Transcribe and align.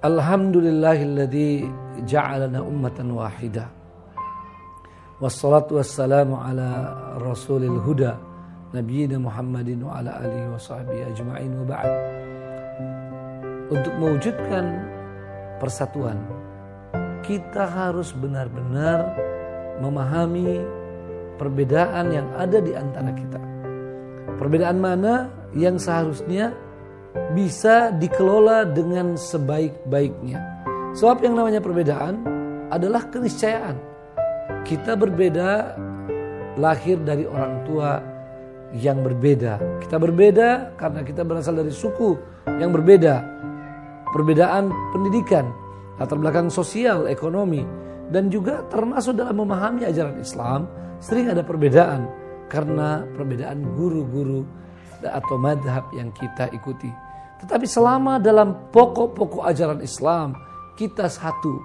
Alhamdulillahilladzi 0.00 1.68
ja'alana 2.08 2.64
ummatan 2.64 3.12
wahidah. 3.12 3.68
Wassalatu 5.20 5.76
wassalamu 5.76 6.40
ala 6.40 6.96
rasulil 7.20 7.76
huda 7.84 8.16
Nabiyyina 8.72 9.20
Muhammadin 9.20 9.84
wa 9.84 10.00
ala 10.00 10.24
alihi 10.24 10.48
wa 10.48 10.56
sahbihi 10.56 11.04
ajma'in 11.04 11.52
wa 11.52 11.64
ba'd. 11.68 11.92
Untuk 13.68 13.92
mewujudkan 14.00 14.88
persatuan, 15.60 16.16
kita 17.20 17.68
harus 17.68 18.16
benar-benar 18.16 19.04
memahami 19.84 20.64
perbedaan 21.36 22.08
yang 22.08 22.28
ada 22.40 22.56
di 22.56 22.72
antara 22.72 23.12
kita. 23.12 23.40
Perbedaan 24.40 24.80
mana 24.80 25.28
yang 25.52 25.76
seharusnya 25.76 26.56
bisa 27.34 27.94
dikelola 27.94 28.66
dengan 28.66 29.14
sebaik-baiknya. 29.14 30.38
Sebab 30.94 31.22
yang 31.22 31.38
namanya 31.38 31.62
perbedaan 31.62 32.22
adalah 32.70 33.06
keniscayaan. 33.10 33.78
Kita 34.66 34.94
berbeda 34.98 35.78
lahir 36.58 36.98
dari 37.02 37.26
orang 37.26 37.62
tua 37.66 38.02
yang 38.74 39.02
berbeda. 39.02 39.82
Kita 39.82 39.98
berbeda 39.98 40.78
karena 40.78 41.00
kita 41.02 41.22
berasal 41.26 41.58
dari 41.58 41.74
suku 41.74 42.14
yang 42.46 42.70
berbeda. 42.70 43.14
Perbedaan 44.10 44.70
pendidikan, 44.90 45.50
latar 45.98 46.18
belakang 46.18 46.50
sosial, 46.50 47.06
ekonomi, 47.06 47.62
dan 48.10 48.26
juga 48.26 48.66
termasuk 48.66 49.14
dalam 49.14 49.38
memahami 49.38 49.86
ajaran 49.86 50.18
Islam 50.18 50.66
sering 50.98 51.30
ada 51.30 51.46
perbedaan 51.46 52.10
karena 52.50 53.06
perbedaan 53.14 53.62
guru-guru 53.78 54.42
atau 55.08 55.40
madhab 55.40 55.88
yang 55.96 56.12
kita 56.12 56.52
ikuti. 56.52 56.92
Tetapi 57.40 57.64
selama 57.64 58.20
dalam 58.20 58.68
pokok-pokok 58.68 59.48
ajaran 59.48 59.80
Islam 59.80 60.36
kita 60.76 61.08
satu, 61.08 61.56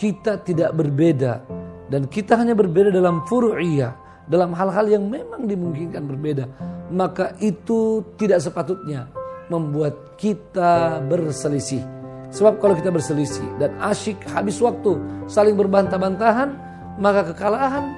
kita 0.00 0.40
tidak 0.40 0.72
berbeda 0.72 1.44
dan 1.92 2.08
kita 2.08 2.40
hanya 2.40 2.56
berbeda 2.56 2.88
dalam 2.88 3.20
furu'iyah, 3.28 3.92
dalam 4.24 4.56
hal-hal 4.56 4.88
yang 4.88 5.04
memang 5.04 5.44
dimungkinkan 5.44 6.08
berbeda, 6.08 6.44
maka 6.88 7.36
itu 7.44 8.00
tidak 8.16 8.40
sepatutnya 8.40 9.12
membuat 9.52 10.16
kita 10.16 11.04
berselisih. 11.04 11.84
Sebab 12.32 12.58
kalau 12.58 12.74
kita 12.74 12.90
berselisih 12.90 13.46
dan 13.60 13.76
asyik 13.84 14.24
habis 14.32 14.58
waktu 14.58 14.96
saling 15.28 15.54
berbantah-bantahan, 15.54 16.56
maka 16.96 17.30
kekalahan, 17.30 17.92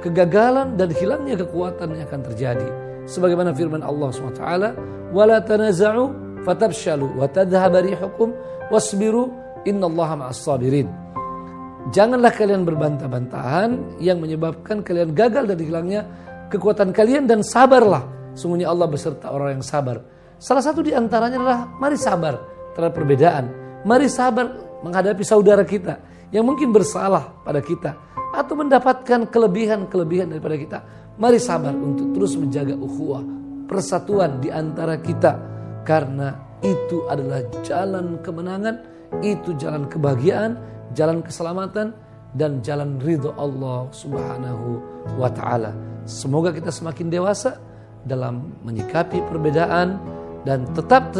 kegagalan 0.00 0.78
dan 0.78 0.88
hilangnya 0.94 1.42
kekuatan 1.42 1.98
yang 1.98 2.06
akan 2.06 2.22
terjadi 2.32 2.91
sebagaimana 3.06 3.54
firman 3.54 3.82
Allah 3.82 4.08
SWT 4.10 4.44
wala 5.12 5.38
tanaza'u 5.42 6.04
fatabshalu 6.46 7.18
wa 7.18 7.26
tadhhab 7.28 7.74
rihukum 7.82 8.34
wasbiru 8.70 9.30
innallaha 9.66 10.18
ma'as 10.18 10.42
sabirin 10.42 11.02
Janganlah 11.90 12.30
kalian 12.30 12.62
berbantah-bantahan 12.62 13.98
yang 13.98 14.22
menyebabkan 14.22 14.86
kalian 14.86 15.10
gagal 15.18 15.50
dan 15.50 15.58
hilangnya 15.58 16.06
kekuatan 16.46 16.94
kalian 16.94 17.26
dan 17.26 17.42
sabarlah. 17.42 18.06
Sungguhnya 18.38 18.70
Allah 18.70 18.86
beserta 18.86 19.34
orang 19.34 19.58
yang 19.58 19.66
sabar. 19.66 19.98
Salah 20.38 20.62
satu 20.62 20.78
di 20.78 20.94
antaranya 20.94 21.42
adalah 21.42 21.60
mari 21.82 21.98
sabar 21.98 22.38
terhadap 22.78 22.94
perbedaan. 22.94 23.44
Mari 23.82 24.06
sabar 24.06 24.46
menghadapi 24.86 25.26
saudara 25.26 25.66
kita 25.66 25.98
yang 26.30 26.46
mungkin 26.46 26.70
bersalah 26.70 27.42
pada 27.42 27.58
kita 27.58 28.11
atau 28.32 28.54
mendapatkan 28.56 29.28
kelebihan-kelebihan 29.28 30.32
daripada 30.32 30.56
kita. 30.56 30.78
Mari 31.20 31.36
sabar 31.36 31.76
untuk 31.76 32.16
terus 32.16 32.34
menjaga 32.40 32.72
ukhuwah, 32.72 33.20
persatuan 33.68 34.40
di 34.40 34.48
antara 34.48 34.96
kita 34.96 35.36
karena 35.84 36.32
itu 36.64 37.04
adalah 37.06 37.44
jalan 37.60 38.16
kemenangan, 38.24 38.80
itu 39.20 39.52
jalan 39.60 39.84
kebahagiaan, 39.92 40.56
jalan 40.96 41.20
keselamatan 41.20 41.92
dan 42.32 42.64
jalan 42.64 42.96
ridho 43.04 43.36
Allah 43.36 43.92
Subhanahu 43.92 44.80
wa 45.20 45.28
taala. 45.28 45.76
Semoga 46.08 46.50
kita 46.50 46.72
semakin 46.72 47.12
dewasa 47.12 47.60
dalam 48.02 48.56
menyikapi 48.64 49.20
perbedaan 49.28 50.00
dan 50.42 50.66
tetap 50.74 51.14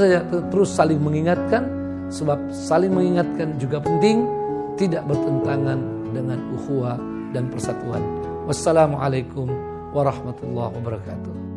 terus 0.51 0.73
saling 0.73 0.99
mengingatkan 0.99 1.69
sebab 2.11 2.51
saling 2.51 2.91
mengingatkan 2.91 3.55
juga 3.61 3.79
penting 3.79 4.27
tidak 4.75 5.07
bertentangan 5.07 6.02
dengan 6.13 6.39
ukhuwah 6.55 7.01
dan 7.33 7.49
persatuan. 7.49 8.05
Wassalamualaikum 8.47 9.49
warahmatullahi 9.97 10.73
wabarakatuh. 10.77 11.52